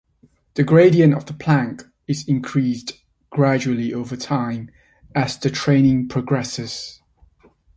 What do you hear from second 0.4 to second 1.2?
The gradient